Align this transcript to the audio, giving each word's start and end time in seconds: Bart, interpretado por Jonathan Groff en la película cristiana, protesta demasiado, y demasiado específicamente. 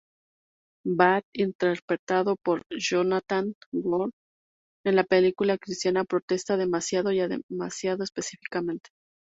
Bart, 0.83 1.25
interpretado 1.31 2.35
por 2.35 2.63
Jonathan 2.71 3.53
Groff 3.71 4.09
en 4.83 4.95
la 4.95 5.03
película 5.03 5.59
cristiana, 5.59 6.05
protesta 6.05 6.57
demasiado, 6.57 7.11
y 7.11 7.19
demasiado 7.51 8.03
específicamente. 8.03 8.89